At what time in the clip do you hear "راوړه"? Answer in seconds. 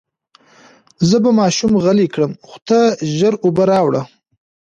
3.71-4.01